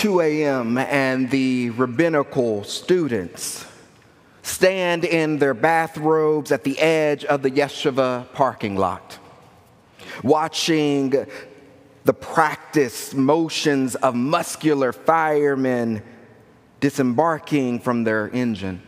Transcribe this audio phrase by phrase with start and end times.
[0.00, 3.66] 2 a.m., and the rabbinical students
[4.40, 9.18] stand in their bathrobes at the edge of the yeshiva parking lot,
[10.22, 11.10] watching
[12.04, 16.02] the practice motions of muscular firemen
[16.80, 18.80] disembarking from their engine.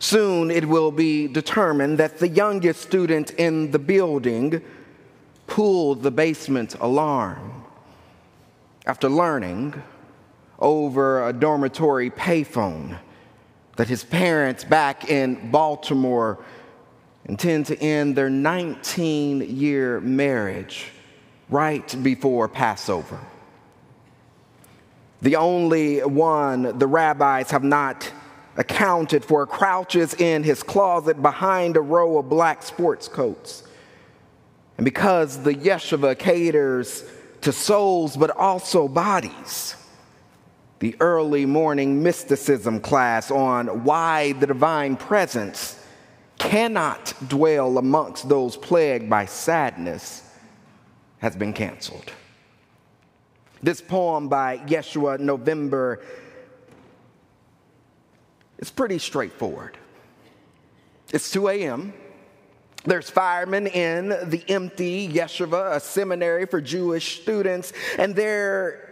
[0.00, 4.60] Soon it will be determined that the youngest student in the building
[5.46, 7.61] pulled the basement alarm
[8.86, 9.80] after learning
[10.58, 12.98] over a dormitory payphone
[13.76, 16.44] that his parents back in Baltimore
[17.24, 20.90] intend to end their 19 year marriage
[21.48, 23.18] right before Passover.
[25.20, 28.10] The only one the rabbis have not
[28.56, 33.62] accounted for crouches in his closet behind a row of black sports coats.
[34.76, 37.04] And because the yeshiva caters
[37.42, 39.76] to souls but also bodies,
[40.78, 45.78] the early morning mysticism class on why the divine presence
[46.38, 50.28] cannot dwell amongst those plagued by sadness
[51.18, 52.10] has been canceled.
[53.62, 56.02] This poem by Yehoshua November
[58.58, 59.78] is pretty straightforward.
[61.12, 61.92] It's 2 a.m.
[62.84, 68.88] There's firemen in the empty yeshiva, a seminary for Jewish students, and there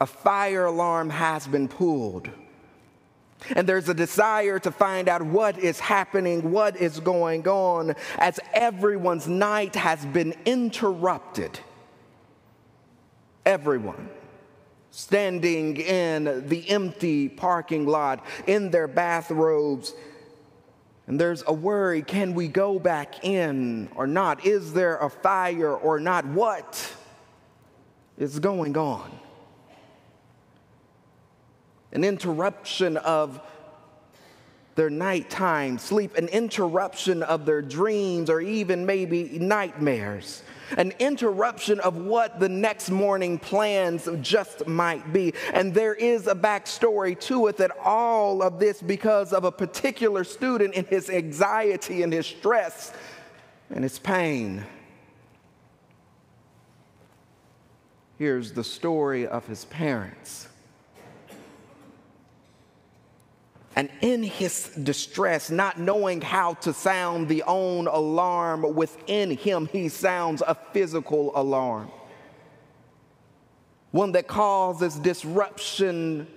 [0.00, 2.30] a fire alarm has been pulled.
[3.54, 8.40] And there's a desire to find out what is happening, what is going on, as
[8.52, 11.58] everyone's night has been interrupted.
[13.44, 14.08] Everyone
[14.90, 19.92] standing in the empty parking lot in their bathrobes.
[21.06, 24.46] And there's a worry can we go back in or not?
[24.46, 26.24] Is there a fire or not?
[26.26, 26.92] What
[28.16, 29.10] is going on?
[31.92, 33.40] An interruption of
[34.74, 40.42] their nighttime sleep, an interruption of their dreams, or even maybe nightmares
[40.76, 45.34] an interruption of what the next morning plans just might be.
[45.52, 50.24] And there is a backstory to it that all of this because of a particular
[50.24, 52.92] student in his anxiety and his stress
[53.70, 54.64] and his pain.
[58.18, 60.48] Here's the story of his parents.
[63.76, 69.88] And in his distress, not knowing how to sound the own alarm within him, he
[69.88, 71.90] sounds a physical alarm.
[73.90, 76.28] One that causes disruption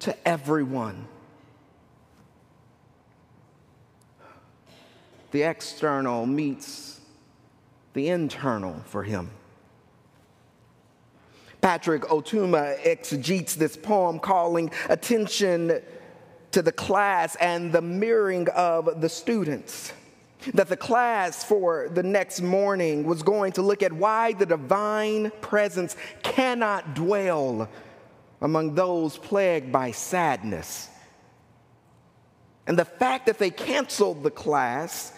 [0.00, 1.06] to everyone.
[5.32, 7.00] The external meets
[7.94, 9.30] the internal for him.
[11.60, 15.80] Patrick Ó Tuama exegetes this poem, calling attention
[16.54, 19.92] to the class and the mirroring of the students.
[20.52, 25.32] That the class for the next morning was going to look at why the divine
[25.40, 27.68] presence cannot dwell
[28.40, 30.88] among those plagued by sadness.
[32.68, 35.12] And the fact that they canceled the class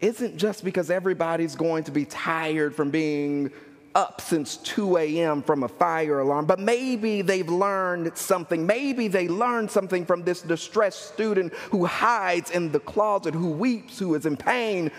[0.00, 3.50] isn't just because everybody's going to be tired from being
[3.98, 5.42] up since 2 a.m.
[5.42, 8.64] from a fire alarm, but maybe they've learned something.
[8.64, 13.98] Maybe they learned something from this distressed student who hides in the closet, who weeps,
[13.98, 14.92] who is in pain.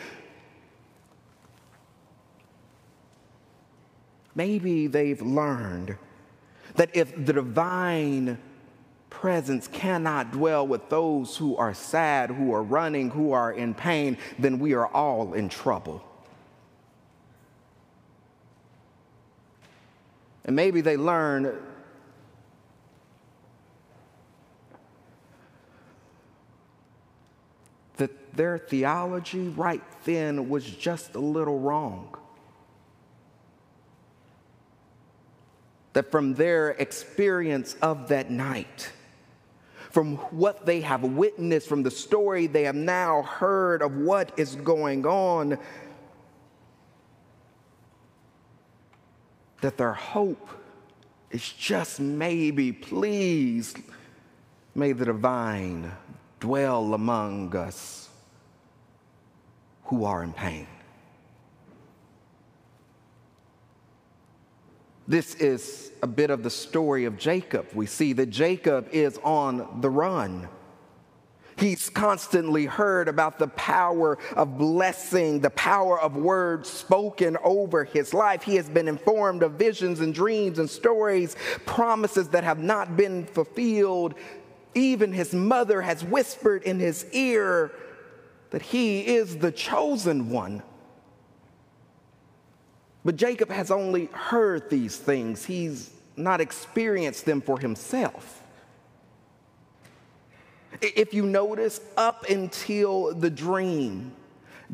[4.35, 5.95] Maybe they've learned
[6.75, 8.37] that if the divine
[9.09, 14.17] presence cannot dwell with those who are sad, who are running, who are in pain,
[14.37, 16.03] then we are all in trouble.
[20.49, 21.55] And maybe they learn
[27.97, 32.15] that their theology right then was just a little wrong.
[35.93, 38.91] That from their experience of that night,
[39.91, 44.55] from what they have witnessed, from the story they have now heard of what is
[44.55, 45.59] going on,
[49.61, 50.49] that their hope
[51.31, 53.73] is just maybe, please,
[54.75, 55.91] may the divine
[56.39, 58.09] dwell among us
[59.85, 60.67] who are in pain.
[65.07, 67.67] This is a bit of the story of Jacob.
[67.73, 70.47] We see that Jacob is on the run.
[71.59, 78.13] He's constantly heard about the power of blessing, the power of words spoken over his
[78.13, 78.43] life.
[78.43, 81.35] He has been informed of visions and dreams and stories,
[81.65, 84.13] promises that have not been fulfilled.
[84.73, 87.71] Even his mother has whispered in his ear
[88.51, 90.63] that he is the chosen one.
[93.03, 98.43] But Jacob has only heard these things, he's not experienced them for himself.
[100.81, 104.13] If you notice, up until the dream,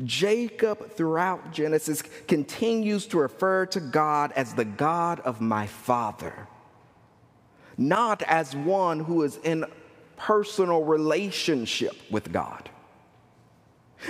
[0.04, 6.46] Jacob throughout Genesis continues to refer to God as the God of my father,
[7.78, 9.64] not as one who is in
[10.16, 12.70] personal relationship with God.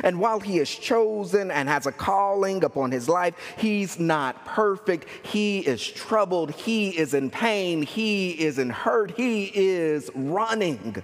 [0.02, 5.06] And while he is chosen and has a calling upon his life, he's not perfect.
[5.25, 6.50] He is troubled.
[6.50, 7.82] He is in pain.
[7.82, 9.12] He is in hurt.
[9.12, 11.02] He is running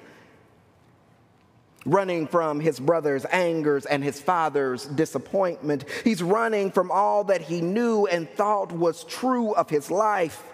[1.84, 5.84] running from his brother's angers and his father's disappointment.
[6.04, 10.44] He's running from all that he knew and thought was true of his life,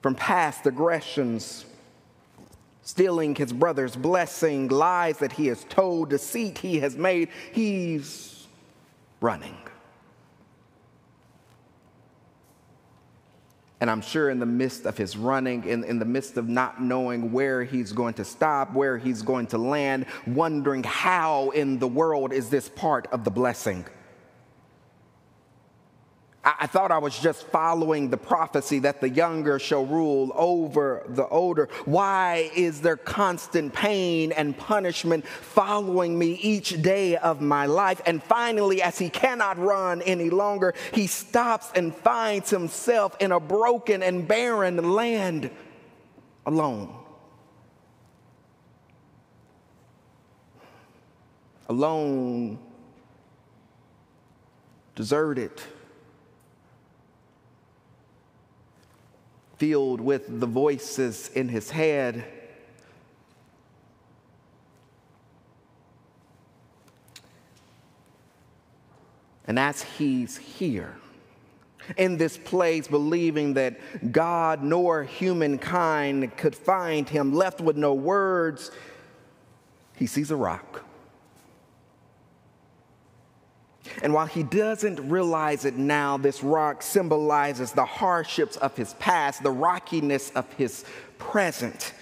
[0.00, 1.64] from past aggressions,
[2.82, 7.30] stealing his brother's blessing, lies that he has told, deceit he has made.
[7.52, 8.46] He's
[9.20, 9.56] running.
[13.84, 16.80] And I'm sure in the midst of his running, in, in the midst of not
[16.80, 21.86] knowing where he's going to stop, where he's going to land, wondering how in the
[21.86, 23.84] world is this part of the blessing.
[26.46, 31.26] I thought I was just following the prophecy that the younger shall rule over the
[31.28, 31.70] older.
[31.86, 38.02] Why is there constant pain and punishment following me each day of my life?
[38.04, 43.40] And finally, as he cannot run any longer, he stops and finds himself in a
[43.40, 45.50] broken and barren land
[46.44, 46.94] alone.
[51.70, 52.58] Alone,
[54.94, 55.62] deserted
[59.64, 62.22] filled with the voices in his head.
[69.46, 70.96] And as he's here,
[71.96, 78.70] in this place, believing that God nor humankind could find him, left with no words,
[79.96, 80.83] he sees a rock.
[84.02, 89.42] And while he doesn't realize it now, this rock symbolizes the hardships of his past,
[89.42, 90.84] the rockiness of his
[91.18, 91.92] present,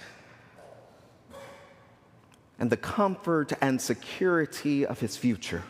[2.59, 5.63] and the comfort and security of his future.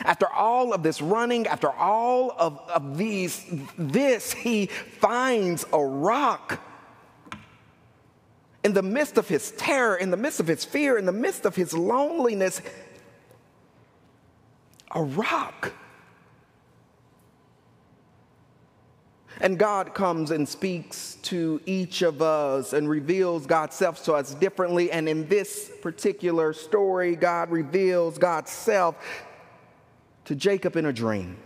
[0.00, 3.44] After all of this running, after all of, of these,
[3.76, 6.60] this, he finds a rock.
[8.64, 11.44] In the midst of his terror, in the midst of his fear, in the midst
[11.44, 12.62] of his loneliness,
[14.92, 15.72] a rock.
[19.40, 24.34] And God comes and speaks to each of us and reveals God's self to us
[24.34, 24.92] differently.
[24.92, 28.94] And in this particular story, God reveals God's self
[30.26, 31.38] to Jacob in a dream.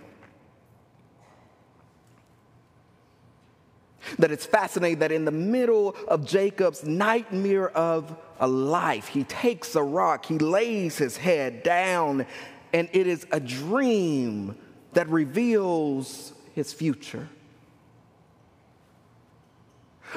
[4.18, 9.74] That it's fascinating that in the middle of Jacob's nightmare of a life, he takes
[9.74, 12.26] a rock, he lays his head down,
[12.76, 14.54] and it is a dream
[14.92, 17.26] that reveals his future.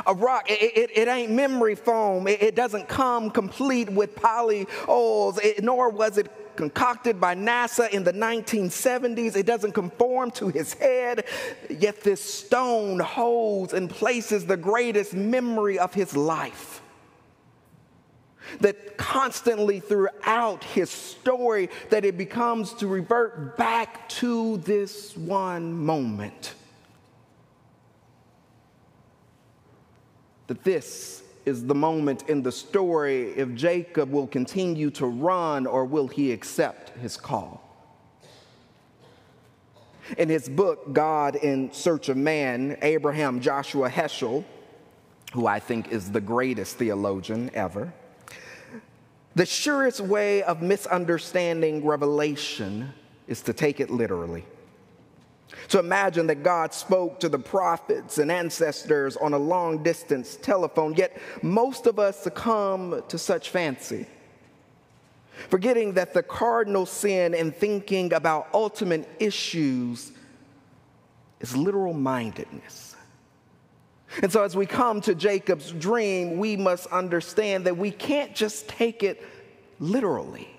[0.06, 2.28] A rock, it, it, it, ain't memory foam.
[2.28, 8.12] It, it doesn't come complete with polyols, nor was it concocted by NASA in the
[8.12, 9.38] 1970s.
[9.38, 11.24] It doesn't conform to his head.
[11.70, 16.79] Yet this stone holds and places the greatest memory of his life
[18.60, 26.56] that constantly throughout his story that it becomes to revert back to this one moment
[30.50, 35.86] that this is the moment in the story if Jacob will continue to run or
[35.86, 37.62] will he accept his call.
[40.18, 44.44] In his book, God in Search of Man, Abraham Joshua Heschel,
[45.34, 47.94] who I think is the greatest theologian ever,
[49.40, 52.92] the surest way of misunderstanding revelation
[53.26, 54.44] is to take it literally.
[55.70, 60.94] To imagine that God spoke to the prophets and ancestors on a long distance telephone,
[60.96, 64.08] yet most of us succumb to such fancy.
[65.50, 70.12] Forgetting that the cardinal sin in thinking about ultimate issues
[71.40, 72.94] is literal mindedness.
[74.22, 78.68] And so, as we come to Jacob's dream, we must understand that we can't just
[78.68, 79.24] take it
[79.80, 80.50] literally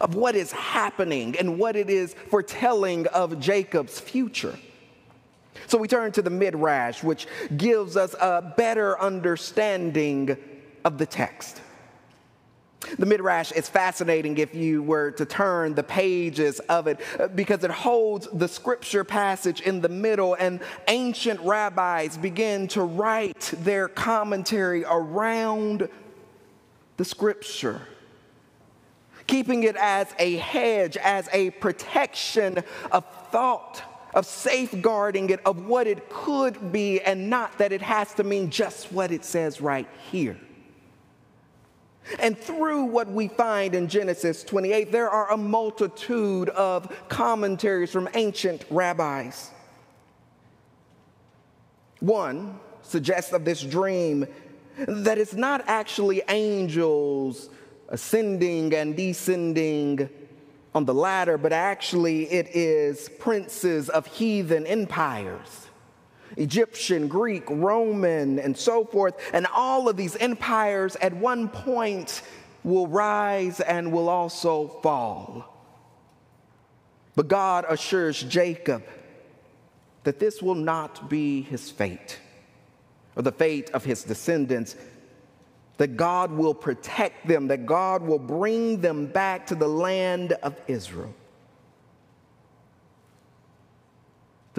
[0.00, 4.58] of what is happening and what it is foretelling of Jacob's future.
[5.66, 10.36] So, we turn to the Midrash, which gives us a better understanding
[10.84, 11.62] of the text.
[12.96, 17.64] The Midrash is fascinating if you were to turn the pages of it uh, because
[17.64, 23.88] it holds the scripture passage in the middle, and ancient rabbis begin to write their
[23.88, 25.88] commentary around
[26.96, 27.82] the scripture,
[29.26, 33.82] keeping it as a hedge, as a protection of thought,
[34.14, 38.50] of safeguarding it, of what it could be, and not that it has to mean
[38.50, 40.38] just what it says right here.
[42.18, 48.08] And through what we find in Genesis 28, there are a multitude of commentaries from
[48.14, 49.50] ancient rabbis.
[52.00, 54.26] One suggests of this dream
[54.86, 57.50] that it's not actually angels
[57.88, 60.08] ascending and descending
[60.74, 65.67] on the ladder, but actually it is princes of heathen empires.
[66.38, 69.14] Egyptian, Greek, Roman, and so forth.
[69.32, 72.22] And all of these empires at one point
[72.64, 75.54] will rise and will also fall.
[77.14, 78.84] But God assures Jacob
[80.04, 82.18] that this will not be his fate
[83.16, 84.76] or the fate of his descendants,
[85.78, 90.54] that God will protect them, that God will bring them back to the land of
[90.68, 91.12] Israel.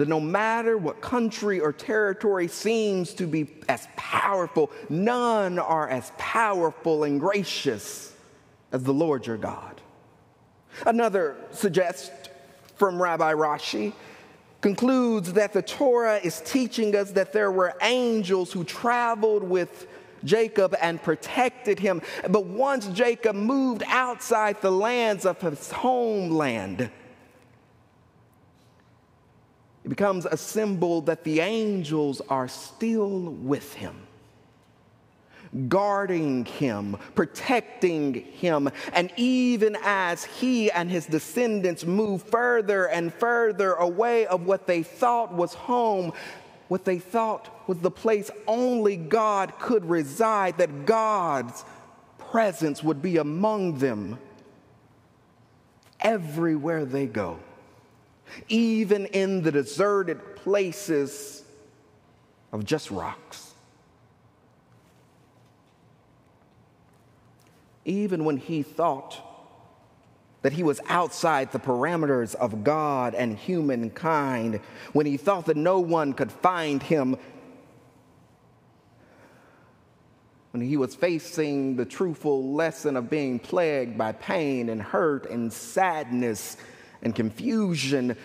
[0.00, 6.10] That no matter what country or territory seems to be as powerful, none are as
[6.16, 8.16] powerful and gracious
[8.72, 9.78] as the Lord your God.
[10.86, 12.30] Another suggests
[12.76, 13.92] from Rabbi Rashi
[14.62, 19.86] concludes that the Torah is teaching us that there were angels who traveled with
[20.24, 22.00] Jacob and protected him.
[22.26, 26.90] But once Jacob moved outside the lands of his homeland,
[29.84, 33.96] it becomes a symbol that the angels are still with him,
[35.68, 38.70] guarding him, protecting him.
[38.92, 44.82] And even as he and his descendants move further and further away of what they
[44.82, 46.12] thought was home,
[46.68, 51.64] what they thought was the place only God could reside, that God's
[52.18, 54.18] presence would be among them
[56.00, 57.40] everywhere they go
[58.48, 61.42] even in the deserted places
[62.52, 63.52] of just rocks.
[67.84, 69.26] Even when he thought
[70.42, 74.60] that he was outside the parameters of God and humankind,
[74.92, 77.16] when he thought that no one could find him,
[80.52, 85.52] when he was facing the truthful lesson of being plagued by pain and hurt and
[85.52, 86.56] sadness
[87.02, 88.16] and confusion,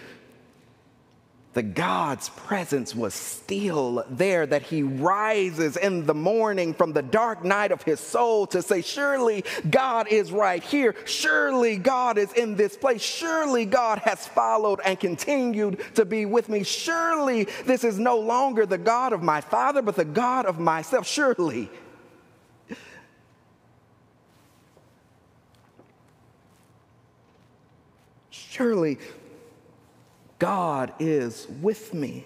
[1.55, 7.46] the God's presence was still there, that he rises in the morning from the dark
[7.46, 10.96] night of his soul to say, Surely God is right here.
[11.05, 13.01] Surely God is in this place.
[13.01, 16.63] Surely God has followed and continued to be with me.
[16.63, 21.08] Surely this is no longer the God of my father, but the God of myself.
[21.08, 21.70] Surely.
[28.56, 28.98] Surely
[30.40, 32.24] God is with me.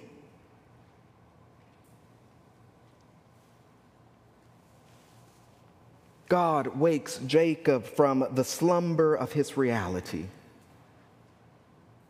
[6.27, 10.25] God wakes Jacob from the slumber of his reality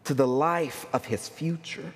[0.04, 1.94] to the life of his future.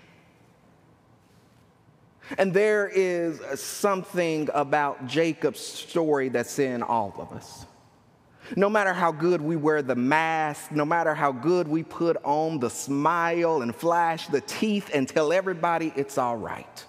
[2.38, 7.66] And there is something about Jacob's story that's in all of us.
[8.56, 12.60] No matter how good we wear the mask, no matter how good we put on
[12.60, 16.86] the smile and flash the teeth and tell everybody it's all right.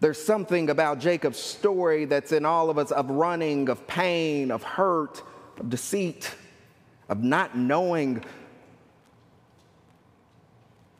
[0.00, 4.62] There's something about Jacob's story that's in all of us of running, of pain, of
[4.62, 5.22] hurt,
[5.58, 6.30] of deceit,
[7.08, 8.22] of not knowing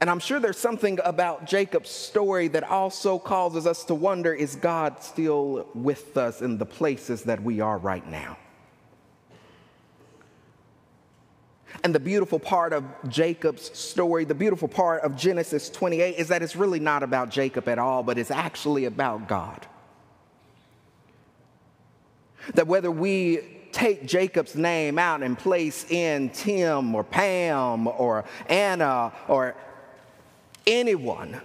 [0.01, 4.57] and I'm sure there's something about Jacob's story that also causes us to wonder is
[4.57, 8.37] God still with us in the places that we are right now?
[11.83, 16.43] And the beautiful part of Jacob's story, the beautiful part of Genesis 28 is that
[16.43, 19.67] it's really not about Jacob at all, but it's actually about God.
[22.55, 23.41] That whether we
[23.73, 29.57] take Jacob's name out and place in Tim or Pam or Anna or
[30.67, 31.41] anyone.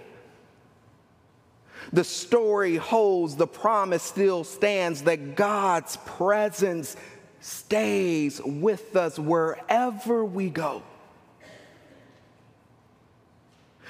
[1.92, 6.96] The story holds, the promise still stands that God's presence
[7.40, 10.82] stays with us wherever we go.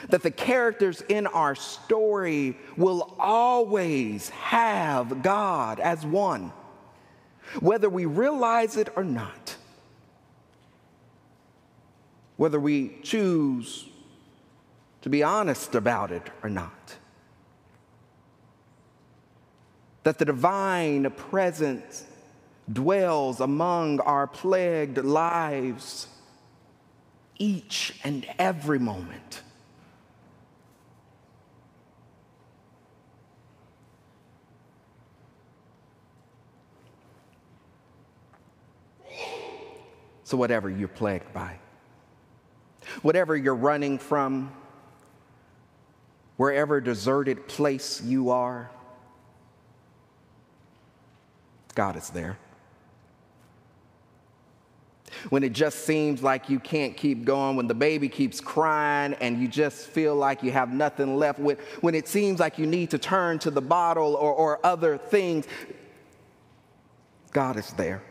[0.08, 6.52] That the characters in our story will always have God as one,
[7.58, 9.56] whether we realize it or not.
[12.38, 13.89] Whether we choose
[15.02, 16.96] to be honest about it or not.
[20.02, 22.04] That the divine presence
[22.70, 26.06] dwells among our plagued lives
[27.38, 29.42] each and every moment.
[40.24, 41.58] So, whatever you're plagued by,
[43.02, 44.52] whatever you're running from,
[46.40, 48.70] wherever deserted place you are,
[51.74, 52.38] God is there.
[55.28, 59.38] When it just seems like you can't keep going, when the baby keeps crying and
[59.38, 62.88] you just feel like you have nothing left, when, when it seems like you need
[62.92, 65.46] to turn to the bottle or, or other things,
[67.32, 68.02] God is there.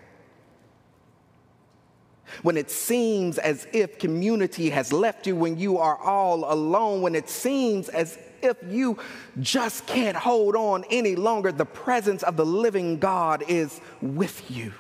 [2.42, 7.16] When it seems as if community has left you, when you are all alone, when
[7.16, 8.98] it seems as if you
[9.40, 14.74] just can't hold on any longer, the presence of the living God is with you.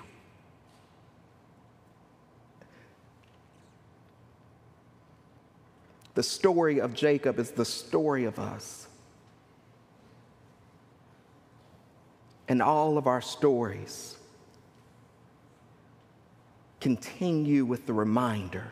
[6.15, 8.87] The story of Jacob is the story of us.
[12.47, 14.18] And all of our stories
[16.79, 18.71] continue with the reminder,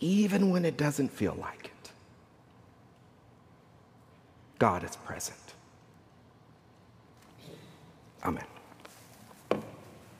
[0.00, 1.90] even when it doesn't feel like it,
[4.58, 5.38] God is present.
[8.24, 8.44] Amen.